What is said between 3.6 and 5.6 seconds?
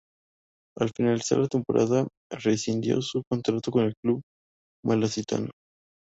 con el club malacitano.